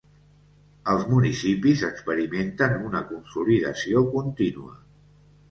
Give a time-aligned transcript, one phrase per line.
[0.93, 4.75] Els municipis experimenten una consolidació contínua.